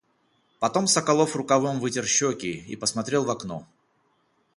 [0.59, 3.67] Потом Соколов рукавом вытер щеки и посмотрел в окно,